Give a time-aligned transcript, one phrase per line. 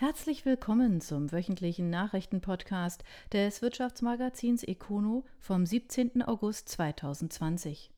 [0.00, 6.22] Herzlich willkommen zum wöchentlichen Nachrichtenpodcast des Wirtschaftsmagazins Econo vom 17.
[6.22, 7.90] August 2020.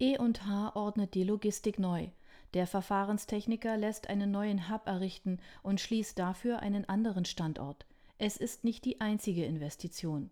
[0.00, 2.08] E&H ordnet die Logistik neu.
[2.52, 7.86] Der Verfahrenstechniker lässt einen neuen Hub errichten und schließt dafür einen anderen Standort.
[8.18, 10.30] Es ist nicht die einzige Investition.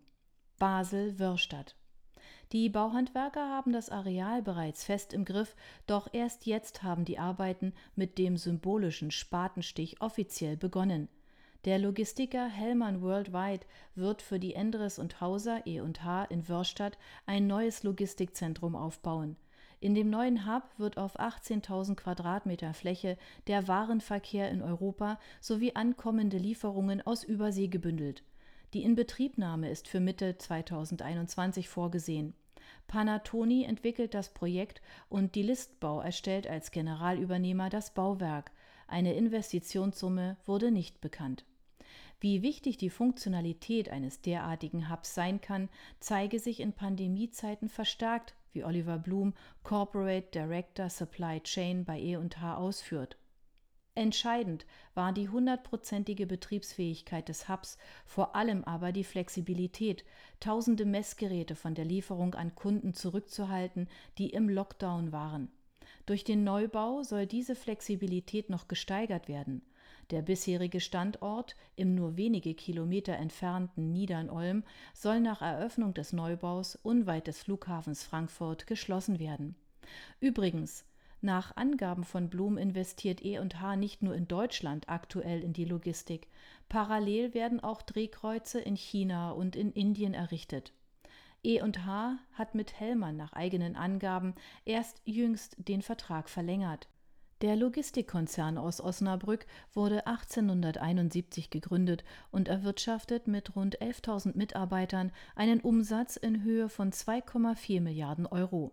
[0.59, 1.77] Basel-Wörstadt
[2.51, 5.55] die Bauhandwerker haben das Areal bereits fest im Griff,
[5.87, 11.07] doch erst jetzt haben die Arbeiten mit dem symbolischen Spatenstich offiziell begonnen.
[11.65, 16.97] Der Logistiker Hellmann Worldwide wird für die Endres und Hauser E&H in Wörstadt
[17.27, 19.35] ein neues Logistikzentrum aufbauen.
[19.79, 23.17] In dem neuen Hub wird auf 18.000 Quadratmeter Fläche
[23.47, 28.23] der Warenverkehr in Europa sowie ankommende Lieferungen aus Übersee gebündelt.
[28.73, 32.33] Die Inbetriebnahme ist für Mitte 2021 vorgesehen.
[32.87, 38.51] Panatoni entwickelt das Projekt und die Listbau erstellt als Generalübernehmer das Bauwerk.
[38.87, 41.43] Eine Investitionssumme wurde nicht bekannt.
[42.21, 48.63] Wie wichtig die Funktionalität eines derartigen Hubs sein kann, zeige sich in Pandemiezeiten verstärkt, wie
[48.63, 53.17] Oliver Blum, Corporate Director Supply Chain bei E&H ausführt.
[53.93, 60.05] Entscheidend war die hundertprozentige Betriebsfähigkeit des Hubs, vor allem aber die Flexibilität,
[60.39, 65.49] tausende Messgeräte von der Lieferung an Kunden zurückzuhalten, die im Lockdown waren.
[66.05, 69.61] Durch den Neubau soll diese Flexibilität noch gesteigert werden.
[70.09, 74.63] Der bisherige Standort im nur wenige Kilometer entfernten Niedernolm
[74.93, 79.55] soll nach Eröffnung des Neubaus unweit des Flughafens Frankfurt geschlossen werden.
[80.19, 80.85] Übrigens,
[81.23, 86.27] nach Angaben von Blum investiert E&H nicht nur in Deutschland aktuell in die Logistik.
[86.69, 90.73] Parallel werden auch Drehkreuze in China und in Indien errichtet.
[91.43, 94.35] E&H hat mit Hellmann nach eigenen Angaben
[94.65, 96.87] erst jüngst den Vertrag verlängert.
[97.41, 106.17] Der Logistikkonzern aus Osnabrück wurde 1871 gegründet und erwirtschaftet mit rund 11.000 Mitarbeitern einen Umsatz
[106.17, 108.71] in Höhe von 2,4 Milliarden Euro.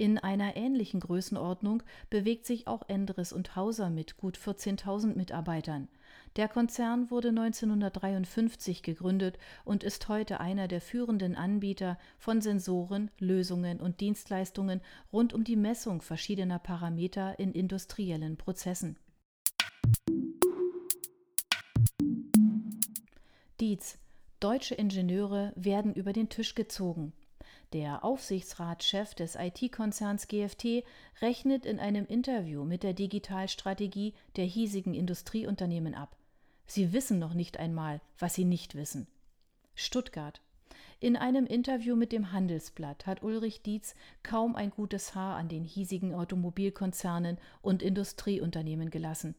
[0.00, 5.88] In einer ähnlichen Größenordnung bewegt sich auch Endres und Hauser mit gut 14.000 Mitarbeitern.
[6.36, 13.80] Der Konzern wurde 1953 gegründet und ist heute einer der führenden Anbieter von Sensoren, Lösungen
[13.80, 14.82] und Dienstleistungen
[15.12, 18.96] rund um die Messung verschiedener Parameter in industriellen Prozessen.
[23.58, 23.98] Dietz
[24.38, 27.12] Deutsche Ingenieure werden über den Tisch gezogen.
[27.74, 30.84] Der Aufsichtsratschef des IT-Konzerns GFT
[31.20, 36.16] rechnet in einem Interview mit der Digitalstrategie der hiesigen Industrieunternehmen ab.
[36.66, 39.06] Sie wissen noch nicht einmal, was sie nicht wissen.
[39.74, 40.40] Stuttgart.
[40.98, 45.62] In einem Interview mit dem Handelsblatt hat Ulrich Dietz kaum ein gutes Haar an den
[45.62, 49.34] hiesigen Automobilkonzernen und Industrieunternehmen gelassen.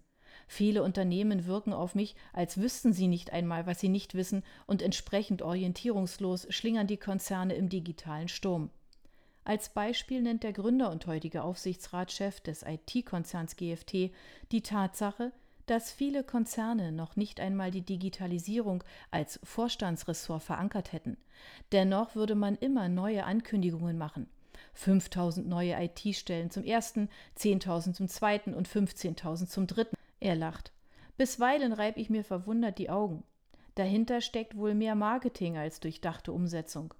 [0.52, 4.82] Viele Unternehmen wirken auf mich, als wüssten sie nicht einmal, was sie nicht wissen, und
[4.82, 8.72] entsprechend orientierungslos schlingern die Konzerne im digitalen Sturm.
[9.44, 14.12] Als Beispiel nennt der Gründer und heutige Aufsichtsratschef des IT-Konzerns GFT
[14.52, 15.34] die Tatsache,
[15.68, 21.18] dass viele Konzerne noch nicht einmal die Digitalisierung als Vorstandsressort verankert hätten.
[21.72, 24.28] Dennoch würde man immer neue Ankündigungen machen.
[24.74, 27.08] 5000 neue IT-Stellen zum ersten,
[27.38, 29.96] 10.000 zum zweiten und 15.000 zum dritten.
[30.20, 30.72] Er lacht.
[31.18, 33.24] Bisweilen reib ich mir verwundert die Augen.
[33.76, 36.94] Dahinter steckt wohl mehr Marketing als durchdachte Umsetzung.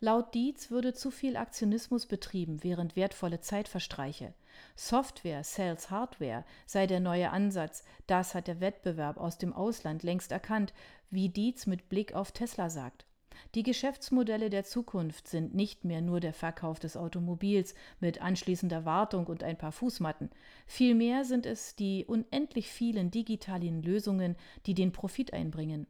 [0.00, 4.34] Laut Dietz würde zu viel Aktionismus betrieben, während wertvolle Zeit verstreiche.
[4.76, 10.32] Software sells Hardware sei der neue Ansatz, das hat der Wettbewerb aus dem Ausland längst
[10.32, 10.74] erkannt,
[11.10, 13.06] wie Dietz mit Blick auf Tesla sagt.
[13.54, 19.26] Die Geschäftsmodelle der Zukunft sind nicht mehr nur der Verkauf des Automobils mit anschließender Wartung
[19.26, 20.30] und ein paar Fußmatten.
[20.66, 24.36] Vielmehr sind es die unendlich vielen digitalen Lösungen,
[24.66, 25.86] die den Profit einbringen.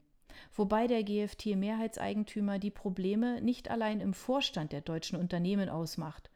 [0.55, 6.31] Wobei der GFT-Mehrheitseigentümer die Probleme nicht allein im Vorstand der deutschen Unternehmen ausmacht.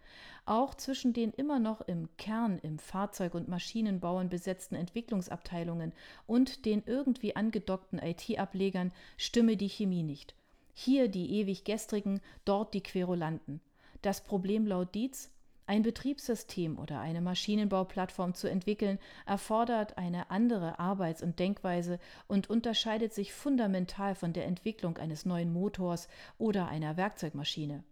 [0.47, 5.93] Auch zwischen den immer noch im Kern im Fahrzeug- und Maschinenbauen besetzten Entwicklungsabteilungen
[6.27, 10.35] und den irgendwie angedockten IT-Ablegern stimme die Chemie nicht.
[10.81, 13.61] Hier die ewig gestrigen, dort die Querulanten.
[14.01, 15.29] Das Problem laut Dietz,
[15.67, 21.99] ein Betriebssystem oder eine Maschinenbauplattform zu entwickeln, erfordert eine andere Arbeits- und Denkweise
[22.29, 26.07] und unterscheidet sich fundamental von der Entwicklung eines neuen Motors
[26.39, 27.83] oder einer Werkzeugmaschine.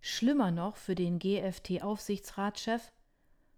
[0.00, 2.90] Schlimmer noch für den GFT-Aufsichtsratschef,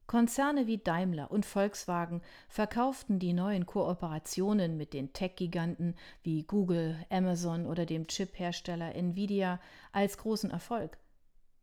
[0.06, 7.66] Konzerne wie Daimler und Volkswagen verkauften die neuen Kooperationen mit den Tech-Giganten wie Google, Amazon
[7.66, 9.60] oder dem Chip-Hersteller Nvidia
[9.92, 10.98] als großen Erfolg.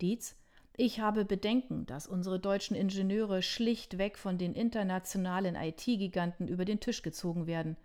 [0.00, 0.36] Dietz
[0.76, 7.02] Ich habe Bedenken, dass unsere deutschen Ingenieure schlichtweg von den internationalen IT-Giganten über den Tisch
[7.02, 7.76] gezogen werden.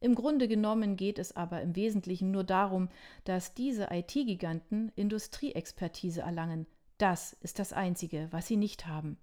[0.00, 2.88] Im Grunde genommen geht es aber im Wesentlichen nur darum,
[3.22, 6.66] dass diese IT-Giganten Industrieexpertise erlangen.
[6.98, 9.16] Das ist das Einzige, was sie nicht haben.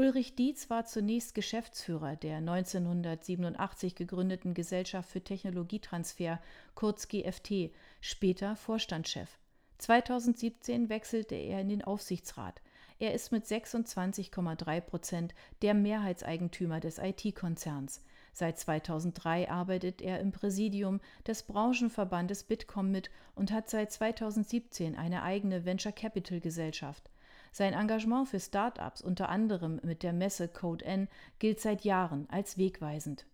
[0.00, 6.40] Ulrich Dietz war zunächst Geschäftsführer der 1987 gegründeten Gesellschaft für Technologietransfer,
[6.74, 7.70] kurz GFT,
[8.00, 9.28] später Vorstandschef.
[9.76, 12.62] 2017 wechselte er in den Aufsichtsrat.
[12.98, 18.02] Er ist mit 26,3 Prozent der Mehrheitseigentümer des IT-Konzerns.
[18.32, 25.22] Seit 2003 arbeitet er im Präsidium des Branchenverbandes Bitkom mit und hat seit 2017 eine
[25.22, 27.09] eigene Venture Capital Gesellschaft.
[27.52, 31.08] Sein Engagement für Start-ups, unter anderem mit der Messe Code N,
[31.38, 33.26] gilt seit Jahren als wegweisend.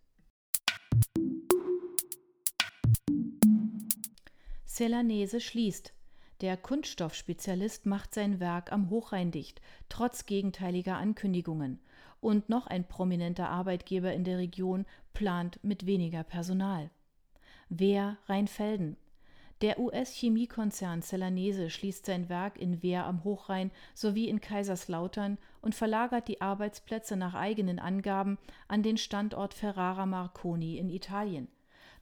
[4.66, 5.92] Celanese schließt.
[6.42, 11.78] Der Kunststoffspezialist macht sein Werk am Hochrhein dicht, trotz gegenteiliger Ankündigungen.
[12.20, 14.84] Und noch ein prominenter Arbeitgeber in der Region
[15.14, 16.90] plant mit weniger Personal.
[17.68, 18.96] Wehr Rheinfelden.
[19.62, 26.28] Der US-Chemiekonzern Celanese schließt sein Werk in Wehr am Hochrhein sowie in Kaiserslautern und verlagert
[26.28, 28.36] die Arbeitsplätze nach eigenen Angaben
[28.68, 31.48] an den Standort Ferrara Marconi in Italien.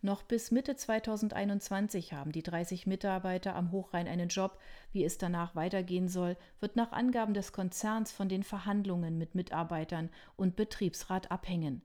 [0.03, 4.59] Noch bis Mitte 2021 haben die 30 Mitarbeiter am Hochrhein einen Job.
[4.93, 10.11] Wie es danach weitergehen soll, wird nach Angaben des Konzerns von den Verhandlungen mit Mitarbeitern
[10.37, 11.83] und Betriebsrat abhängen.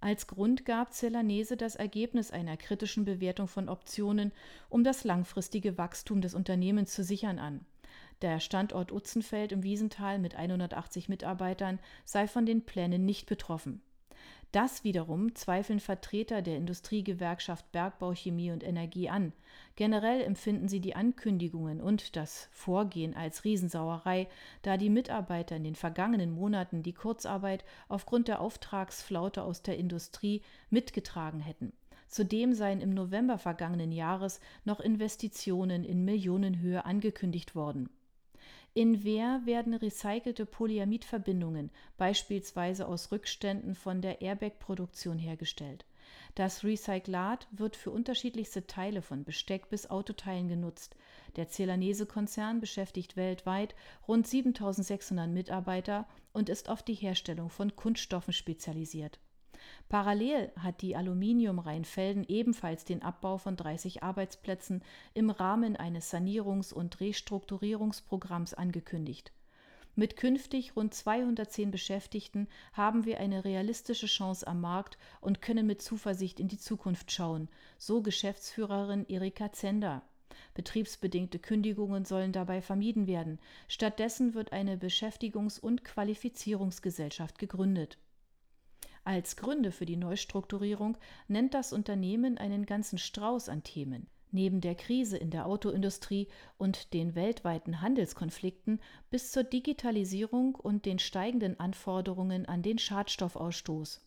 [0.00, 4.32] Als Grund gab Celanese das Ergebnis einer kritischen Bewertung von Optionen,
[4.68, 7.64] um das langfristige Wachstum des Unternehmens zu sichern an.
[8.22, 13.82] Der Standort Utzenfeld im Wiesental mit 180 Mitarbeitern sei von den Plänen nicht betroffen.
[14.52, 19.32] Das wiederum zweifeln Vertreter der Industriegewerkschaft Bergbau, Chemie und Energie an.
[19.74, 24.28] Generell empfinden sie die Ankündigungen und das Vorgehen als Riesensauerei,
[24.62, 30.42] da die Mitarbeiter in den vergangenen Monaten die Kurzarbeit aufgrund der Auftragsflaute aus der Industrie
[30.70, 31.72] mitgetragen hätten.
[32.08, 37.90] Zudem seien im November vergangenen Jahres noch Investitionen in Millionenhöhe angekündigt worden.
[38.76, 45.86] In Wehr werden recycelte Polyamidverbindungen, beispielsweise aus Rückständen von der Airbag-Produktion, hergestellt.
[46.34, 50.94] Das Recyclat wird für unterschiedlichste Teile von Besteck bis Autoteilen genutzt.
[51.36, 53.74] Der Celanese-Konzern beschäftigt weltweit
[54.06, 59.18] rund 7600 Mitarbeiter und ist auf die Herstellung von Kunststoffen spezialisiert
[59.88, 64.82] Parallel hat die Aluminium Rheinfelden ebenfalls den Abbau von 30 Arbeitsplätzen
[65.14, 69.32] im Rahmen eines Sanierungs- und Restrukturierungsprogramms angekündigt.
[69.98, 75.80] Mit künftig rund 210 Beschäftigten haben wir eine realistische Chance am Markt und können mit
[75.80, 77.48] Zuversicht in die Zukunft schauen,
[77.78, 80.02] so Geschäftsführerin Erika Zender.
[80.52, 83.38] Betriebsbedingte Kündigungen sollen dabei vermieden werden.
[83.68, 87.96] Stattdessen wird eine Beschäftigungs- und Qualifizierungsgesellschaft gegründet.
[89.06, 90.98] Als Gründe für die Neustrukturierung
[91.28, 94.08] nennt das Unternehmen einen ganzen Strauß an Themen.
[94.32, 96.26] Neben der Krise in der Autoindustrie
[96.58, 104.00] und den weltweiten Handelskonflikten bis zur Digitalisierung und den steigenden Anforderungen an den Schadstoffausstoß.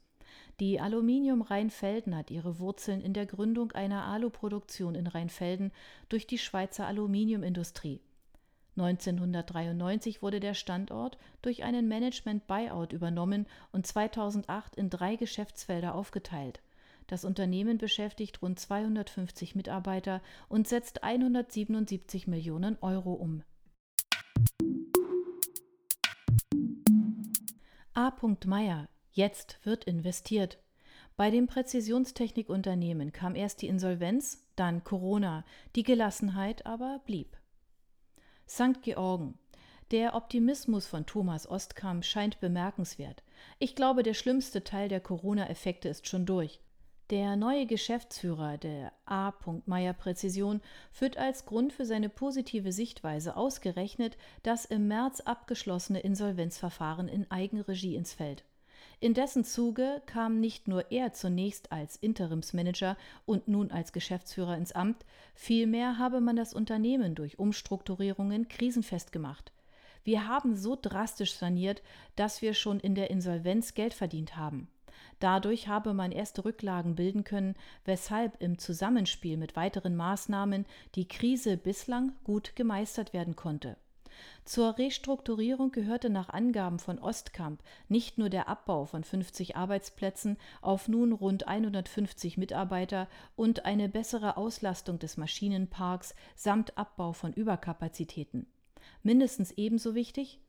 [0.60, 5.72] Die Aluminium Rheinfelden hat ihre Wurzeln in der Gründung einer Aluproduktion in Rheinfelden
[6.10, 8.02] durch die Schweizer Aluminiumindustrie.
[8.80, 16.62] 1993 wurde der Standort durch einen Management-Buyout übernommen und 2008 in drei Geschäftsfelder aufgeteilt.
[17.08, 23.44] Das Unternehmen beschäftigt rund 250 Mitarbeiter und setzt 177 Millionen Euro um.
[27.96, 28.14] A.
[28.46, 28.88] Meyer.
[29.12, 30.60] Jetzt wird investiert.
[31.18, 35.44] Bei dem Präzisionstechnikunternehmen kam erst die Insolvenz, dann Corona,
[35.76, 37.39] die Gelassenheit aber blieb.
[38.50, 38.82] St.
[38.82, 39.38] Georgen.
[39.92, 43.22] Der Optimismus von Thomas Ostkamp scheint bemerkenswert.
[43.60, 46.60] Ich glaube, der schlimmste Teil der Corona-Effekte ist schon durch.
[47.12, 49.34] Der neue Geschäftsführer der A.
[49.68, 57.08] Meyer Präzision führt als Grund für seine positive Sichtweise ausgerechnet das im März abgeschlossene Insolvenzverfahren
[57.08, 58.46] in Eigenregie ins Feld.
[59.02, 64.74] In dessen Zuge kam nicht nur er zunächst als Interimsmanager und nun als Geschäftsführer ins
[64.74, 69.54] Amt, vielmehr habe man das Unternehmen durch Umstrukturierungen krisenfest gemacht.
[70.04, 71.82] Wir haben so drastisch saniert,
[72.18, 74.68] dass wir schon in der Insolvenz Geld verdient haben.
[75.20, 80.66] Dadurch habe man erste Rücklagen bilden können, weshalb im Zusammenspiel mit weiteren Maßnahmen
[80.96, 83.78] die Krise bislang gut gemeistert werden konnte.
[84.46, 90.88] Zur Restrukturierung gehörte nach Angaben von Ostkamp nicht nur der Abbau von 50 Arbeitsplätzen auf
[90.88, 98.48] nun rund 150 Mitarbeiter und eine bessere Auslastung des Maschinenparks samt Abbau von Überkapazitäten.
[99.04, 100.40] Mindestens ebenso wichtig,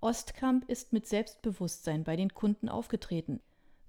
[0.00, 3.40] Ostkamp ist mit Selbstbewusstsein bei den Kunden aufgetreten.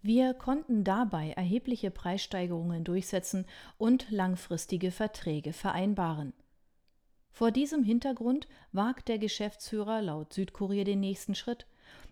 [0.01, 3.45] Wir konnten dabei erhebliche Preissteigerungen durchsetzen
[3.79, 6.33] und langfristige Verträge vereinbaren.
[7.35, 11.65] Vor diesem Hintergrund wagt der Geschäftsführer laut Südkurier den nächsten Schritt.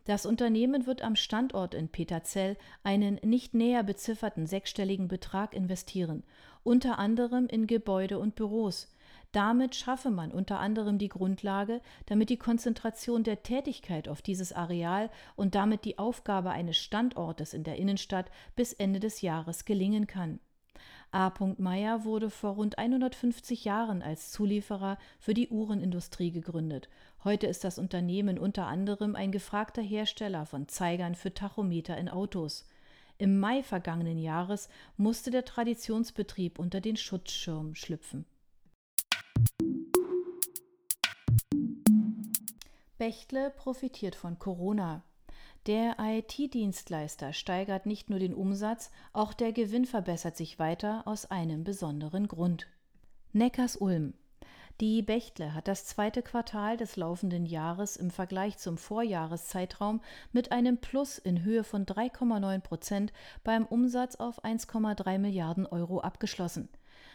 [0.03, 6.23] Das Unternehmen wird am Standort in Peterzell einen nicht näher bezifferten sechsstelligen Betrag investieren,
[6.63, 8.93] unter anderem in Gebäude und Büros.
[9.31, 15.09] Damit schaffe man unter anderem die Grundlage, damit die Konzentration der Tätigkeit auf dieses Areal
[15.37, 20.41] und damit die Aufgabe eines Standortes in der Innenstadt bis Ende des Jahres gelingen kann.
[21.13, 21.31] A.
[21.59, 26.89] Meyer wurde vor rund 150 Jahren als Zulieferer für die Uhrenindustrie gegründet.
[27.23, 32.65] Heute ist das Unternehmen unter anderem ein gefragter Hersteller von Zeigern für Tachometer in Autos.
[33.19, 38.25] Im Mai vergangenen Jahres musste der Traditionsbetrieb unter den Schutzschirm schlüpfen.
[42.97, 45.03] Bechtle profitiert von Corona.
[45.65, 51.63] Der IT-Dienstleister steigert nicht nur den Umsatz, auch der Gewinn verbessert sich weiter aus einem
[51.63, 52.67] besonderen Grund.
[53.31, 54.13] Neckars-Ulm.
[54.81, 60.01] Die Bechtle hat das zweite Quartal des laufenden Jahres im Vergleich zum Vorjahreszeitraum
[60.33, 63.13] mit einem Plus in Höhe von 3,9 Prozent
[63.45, 66.67] beim Umsatz auf 1,3 Milliarden Euro abgeschlossen.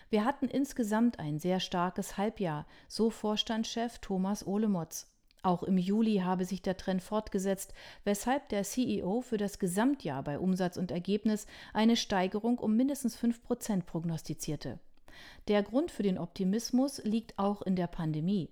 [0.09, 5.07] Wir hatten insgesamt ein sehr starkes Halbjahr, so Vorstandschef Thomas Ohlemotz.
[5.43, 7.73] Auch im Juli habe sich der Trend fortgesetzt,
[8.05, 13.43] weshalb der CEO für das Gesamtjahr bei Umsatz und Ergebnis eine Steigerung um mindestens 5
[13.43, 14.79] Prozent prognostizierte.
[15.47, 18.51] Der Grund für den Optimismus liegt auch in der Pandemie.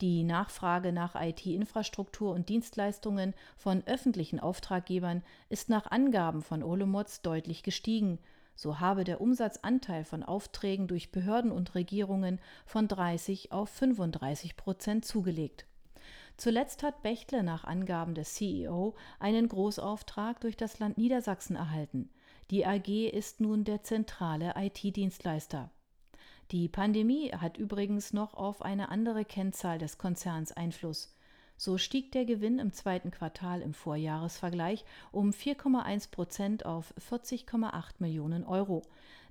[0.00, 7.62] Die Nachfrage nach IT-Infrastruktur und Dienstleistungen von öffentlichen Auftraggebern ist nach Angaben von Olomotz deutlich
[7.62, 8.18] gestiegen.
[8.54, 15.04] So habe der Umsatzanteil von Aufträgen durch Behörden und Regierungen von 30 auf 35 Prozent
[15.04, 15.67] zugelegt.
[16.38, 22.10] Zuletzt hat Bechtle nach Angaben des CEO einen Großauftrag durch das Land Niedersachsen erhalten.
[22.52, 25.70] Die AG ist nun der zentrale IT-Dienstleister.
[26.52, 31.12] Die Pandemie hat übrigens noch auf eine andere Kennzahl des Konzerns Einfluss.
[31.56, 38.44] So stieg der Gewinn im zweiten Quartal im Vorjahresvergleich um 4,1 Prozent auf 40,8 Millionen
[38.44, 38.82] Euro.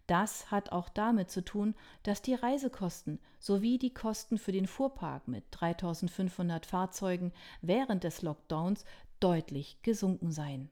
[0.08, 5.28] Das hat auch damit zu tun, dass die Reisekosten sowie die Kosten für den Fuhrpark
[5.28, 8.86] mit 3500 Fahrzeugen während des Lockdowns
[9.20, 10.70] deutlich gesunken seien.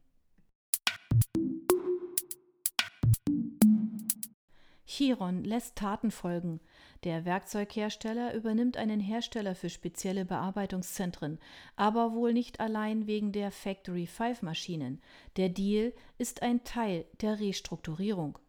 [4.86, 6.62] Chiron lässt Taten folgen.
[7.04, 11.40] Der Werkzeughersteller übernimmt einen Hersteller für spezielle Bearbeitungszentren,
[11.76, 15.02] aber wohl nicht allein wegen der Factory 5 Maschinen.
[15.36, 18.40] Der Deal ist ein Teil der Restrukturierung.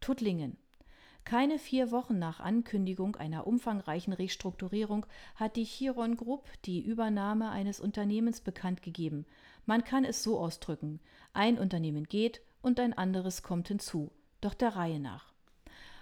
[0.00, 0.56] Tuttlingen.
[1.24, 7.80] Keine vier Wochen nach Ankündigung einer umfangreichen Restrukturierung hat die Chiron Group die Übernahme eines
[7.80, 9.26] Unternehmens bekannt gegeben.
[9.66, 11.00] Man kann es so ausdrücken:
[11.34, 15.34] Ein Unternehmen geht und ein anderes kommt hinzu, doch der Reihe nach.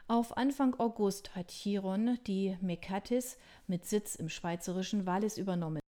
[0.09, 3.37] Auf Anfang August hat Chiron die Mekatis
[3.67, 5.81] mit Sitz im schweizerischen Wallis übernommen.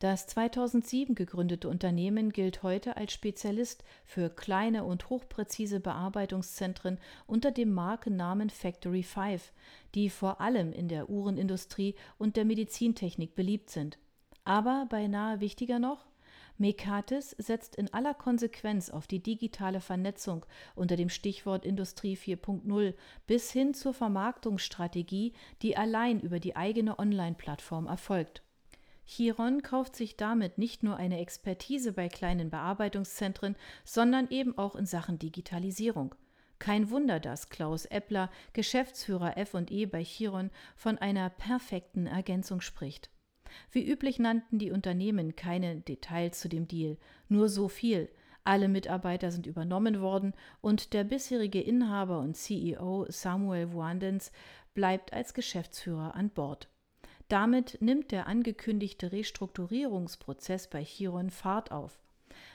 [0.00, 7.74] Das 2007 gegründete Unternehmen gilt heute als Spezialist für kleine und hochpräzise Bearbeitungszentren unter dem
[7.74, 9.52] Markennamen Factory 5,
[9.94, 13.98] die vor allem in der Uhrenindustrie und der Medizintechnik beliebt sind.
[14.44, 16.06] Aber beinahe wichtiger noch,
[16.56, 22.94] Mekatis setzt in aller Konsequenz auf die digitale Vernetzung unter dem Stichwort Industrie 4.0
[23.26, 28.42] bis hin zur Vermarktungsstrategie, die allein über die eigene Online-Plattform erfolgt.
[29.12, 34.86] Chiron kauft sich damit nicht nur eine Expertise bei kleinen Bearbeitungszentren, sondern eben auch in
[34.86, 36.14] Sachen Digitalisierung.
[36.60, 43.10] Kein Wunder, dass Klaus Eppler, Geschäftsführer F&E bei Chiron, von einer perfekten Ergänzung spricht.
[43.72, 46.96] Wie üblich nannten die Unternehmen keine Details zu dem Deal,
[47.28, 48.08] nur so viel.
[48.44, 54.30] Alle Mitarbeiter sind übernommen worden und der bisherige Inhaber und CEO Samuel Wandens
[54.72, 56.68] bleibt als Geschäftsführer an Bord.
[57.30, 61.96] Damit nimmt der angekündigte Restrukturierungsprozess bei Chiron Fahrt auf.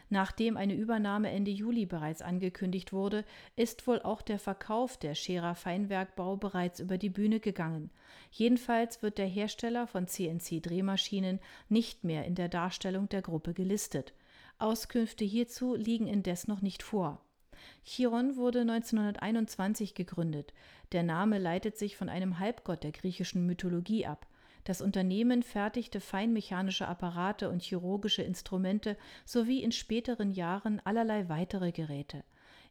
[0.10, 3.24] Nachdem eine Übernahme Ende Juli bereits angekündigt wurde,
[3.56, 7.90] ist wohl auch der Verkauf der Scherer Feinwerkbau bereits über die Bühne gegangen.
[8.32, 11.40] Jedenfalls wird der Hersteller von CNC-Drehmaschinen
[11.70, 14.14] nicht mehr in der Darstellung der Gruppe gelistet.
[14.60, 17.22] Auskünfte hierzu liegen indes noch nicht vor.
[17.86, 20.54] Chiron wurde 1921 gegründet.
[20.92, 24.28] Der Name leitet sich von einem Halbgott der griechischen Mythologie ab.
[24.66, 32.26] Das Unternehmen fertigte feinmechanische Apparate und chirurgische Instrumente sowie in späteren Jahren allerlei weitere Geräte.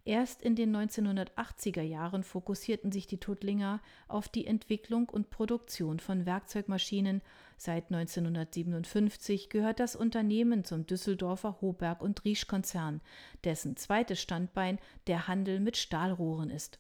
[0.05, 6.27] Erst in den 1980er Jahren fokussierten sich die Tuttlinger auf die Entwicklung und Produktion von
[6.27, 7.23] Werkzeugmaschinen,
[7.57, 13.01] Seit 1957 gehört das Unternehmen zum Düsseldorfer Hoberg und Riesch Konzern,
[13.45, 16.79] dessen zweites Standbein der Handel mit Stahlrohren ist.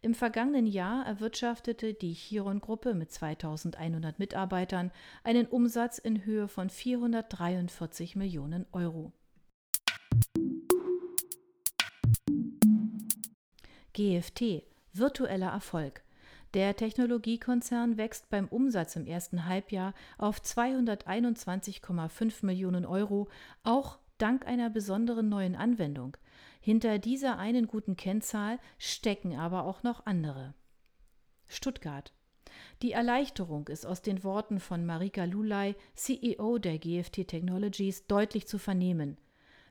[0.00, 4.92] Im vergangenen Jahr erwirtschaftete die Chiron-Gruppe mit 2100 Mitarbeitern
[5.24, 9.12] einen Umsatz in Höhe von 443 Millionen Euro.
[13.92, 14.62] GFT
[14.92, 16.02] virtueller Erfolg.
[16.54, 23.28] Der Technologiekonzern wächst beim Umsatz im ersten Halbjahr auf 221,5 Millionen Euro,
[23.64, 26.16] auch dank einer besonderen neuen Anwendung.
[26.60, 30.54] Hinter dieser einen guten Kennzahl stecken aber auch noch andere.
[31.46, 32.12] Stuttgart.
[32.82, 38.58] Die Erleichterung ist aus den Worten von Marika Lulay, CEO der GFT Technologies, deutlich zu
[38.58, 39.16] vernehmen.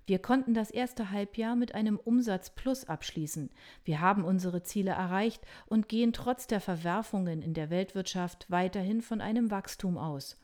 [0.05, 3.49] Wir konnten das erste Halbjahr mit einem Umsatz plus abschließen.
[3.83, 9.19] Wir haben unsere Ziele erreicht und gehen trotz der Verwerfungen in der Weltwirtschaft weiterhin von
[9.19, 10.39] einem Wachstum aus.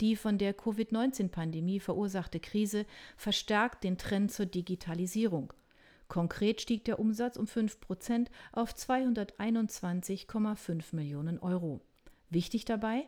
[0.00, 5.52] Die von der Covid-19-Pandemie verursachte Krise verstärkt den Trend zur Digitalisierung.
[6.08, 11.82] Konkret stieg der Umsatz um 5 Prozent auf 221,5 Millionen Euro.
[12.30, 13.06] Wichtig dabei?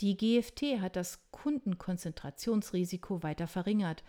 [0.00, 4.02] Die GFT hat das Kundenkonzentrationsrisiko weiter verringert.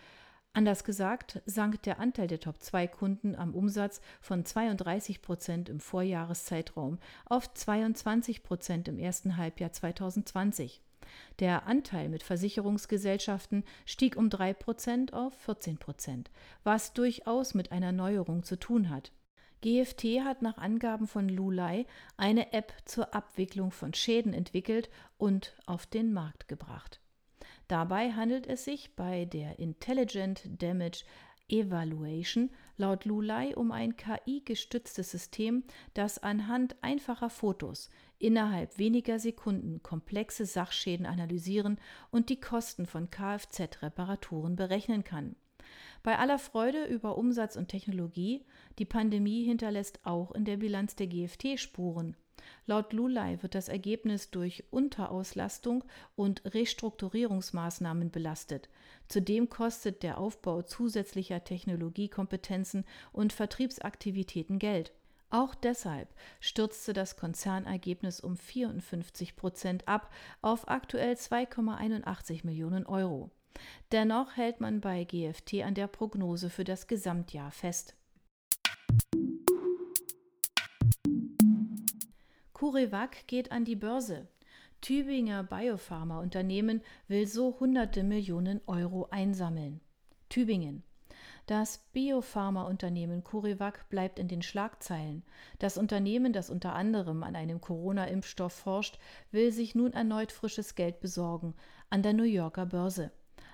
[0.53, 7.53] Anders gesagt sank der Anteil der Top-2-Kunden am Umsatz von 32 Prozent im Vorjahreszeitraum auf
[7.53, 10.82] 22 Prozent im ersten Halbjahr 2020.
[11.39, 16.31] Der Anteil mit Versicherungsgesellschaften stieg um 3 Prozent auf 14 Prozent,
[16.63, 19.12] was durchaus mit einer Neuerung zu tun hat.
[19.62, 21.85] GFT hat nach Angaben von Lulai
[22.17, 27.00] eine App zur Abwicklung von Schäden entwickelt und auf den Markt gebracht.
[27.67, 31.03] Dabei handelt es sich bei der Intelligent Damage
[31.47, 35.63] Evaluation laut Lulai um ein KI-gestütztes System,
[35.94, 37.89] das anhand einfacher Fotos
[38.20, 41.77] innerhalb weniger Sekunden komplexe Sachschäden analysieren
[42.12, 45.36] und die Kosten von Kfz-Reparaturen berechnen kann.
[46.03, 48.46] Bei aller Freude über Umsatz und Technologie,
[48.77, 52.16] die Pandemie hinterlässt auch in der Bilanz der GFT Spuren.
[52.68, 55.83] Laut Lulay wird das Ergebnis durch Unterauslastung
[56.16, 58.70] und Restrukturierungsmaßnahmen belastet.
[59.07, 64.94] Zudem kostet der Aufbau zusätzlicher Technologiekompetenzen und Vertriebsaktivitäten Geld.
[65.29, 73.31] Auch deshalb stürzte das Konzernergebnis um 54 Prozent ab auf aktuell 2,81 Millionen Euro.
[73.91, 77.96] Dennoch hält man bei GFT an der Prognose für das Gesamtjahr fest.
[82.53, 84.27] CureVac geht an die Börse.
[84.81, 89.81] Tübinger Biopharma-Unternehmen will so hunderte Millionen Euro einsammeln.
[90.29, 90.83] Tübingen.
[91.48, 95.24] Das Biopharma-Unternehmen CureVac bleibt in den Schlagzeilen.
[95.59, 98.98] Das Unternehmen, das unter anderem an einem Corona-Impfstoff forscht,
[99.31, 101.53] will sich nun erneut frisches Geld besorgen
[101.90, 103.11] an der New Yorker Börse.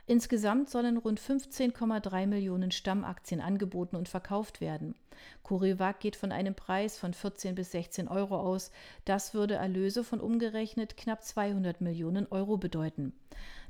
[0.08, 4.96] Insgesamt sollen rund 15,3 Millionen Stammaktien angeboten und verkauft werden.
[5.44, 8.72] CureVac geht von einem Preis von 14 bis 16 Euro aus.
[9.06, 13.14] Das würde Erlöse von umgerechnet knapp 200 Millionen Euro bedeuten.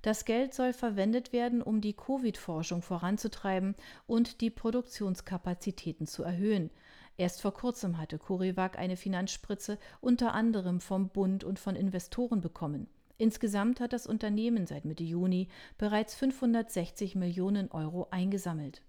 [0.01, 3.75] Das Geld soll verwendet werden, um die Covid-Forschung voranzutreiben
[4.07, 6.71] und die Produktionskapazitäten zu erhöhen.
[7.17, 12.87] Erst vor kurzem hatte CureVac eine Finanzspritze unter anderem vom Bund und von Investoren bekommen.
[13.21, 18.81] Insgesamt hat das Unternehmen seit Mitte Juni bereits 560 Millionen Euro eingesammelt.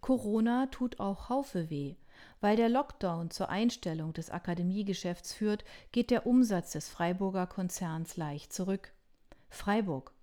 [0.00, 1.96] Corona tut auch Haufe weh.
[2.40, 8.54] Weil der Lockdown zur Einstellung des Akademiegeschäfts führt, geht der Umsatz des Freiburger Konzerns leicht
[8.54, 8.94] zurück.
[9.50, 10.14] Freiburg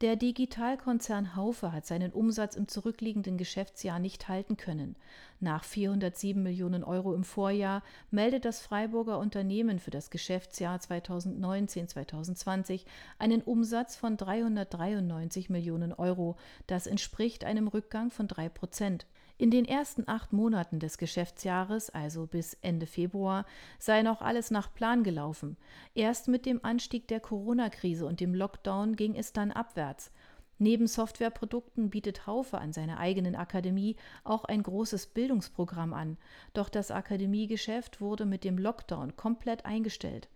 [0.00, 4.94] der Digitalkonzern Haufe hat seinen Umsatz im zurückliegenden Geschäftsjahr nicht halten können.
[5.40, 7.82] Nach 407 Millionen Euro im Vorjahr
[8.12, 12.84] meldet das Freiburger Unternehmen für das Geschäftsjahr 2019-2020
[13.18, 16.36] einen Umsatz von 393 Millionen Euro.
[16.68, 19.04] Das entspricht einem Rückgang von drei Prozent.
[19.40, 23.46] In den ersten acht Monaten des Geschäftsjahres, also bis Ende Februar,
[23.78, 25.56] sei noch alles nach Plan gelaufen.
[25.94, 30.10] Erst mit dem Anstieg der Corona-Krise und dem Lockdown ging es dann abwärts.
[30.58, 36.16] Neben Softwareprodukten bietet Haufe an seiner eigenen Akademie auch ein großes Bildungsprogramm an.
[36.52, 40.28] Doch das Akademiegeschäft wurde mit dem Lockdown komplett eingestellt.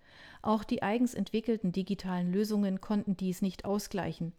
[0.43, 4.33] Auch die eigens entwickelten digitalen Lösungen konnten dies nicht ausgleichen.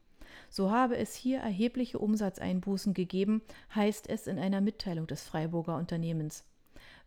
[0.50, 3.42] So habe es hier erhebliche Umsatzeinbußen gegeben,
[3.74, 6.44] heißt es in einer Mitteilung des Freiburger Unternehmens.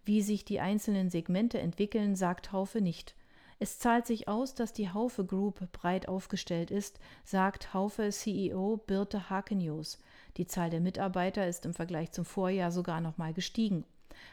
[0.04, 3.14] Wie sich die einzelnen Segmente entwickeln, sagt Haufe nicht.
[3.58, 9.30] Es zahlt sich aus, dass die Haufe Group breit aufgestellt ist, sagt Haufe CEO Birte
[9.30, 9.98] Hakenius.
[10.36, 13.84] Die Zahl der Mitarbeiter ist im Vergleich zum Vorjahr sogar noch mal gestiegen.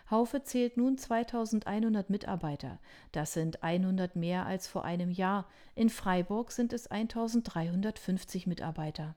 [0.10, 2.80] Haufe zählt nun 2100 Mitarbeiter.
[3.12, 5.48] Das sind 100 mehr als vor einem Jahr.
[5.76, 9.16] In Freiburg sind es 1350 Mitarbeiter.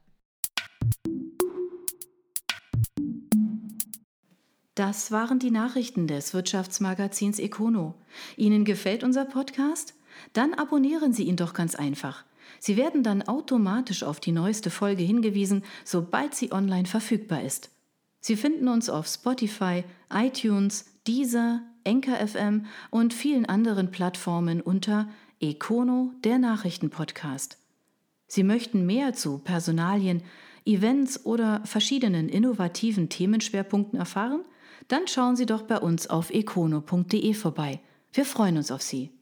[4.75, 7.95] Das waren die Nachrichten des Wirtschaftsmagazins Econo.
[8.37, 9.95] Ihnen gefällt unser Podcast?
[10.35, 12.25] Dann abonnieren Sie ihn doch ganz einfach.
[12.59, 17.71] Sie werden dann automatisch auf die neueste Folge hingewiesen, sobald sie online verfügbar ist.
[18.27, 25.09] Sie finden uns auf Spotify, iTunes, Deezer, Enker FM und vielen anderen Plattformen unter
[25.39, 27.57] Econo, der Nachrichtenpodcast.
[28.27, 30.25] Sie möchten mehr zu Personalien,
[30.65, 34.41] Events oder verschiedenen innovativen Themenschwerpunkten erfahren?
[34.89, 37.79] Dann schauen Sie doch bei uns auf econo.de vorbei.
[38.13, 39.16] Wir freuen uns auf Sie.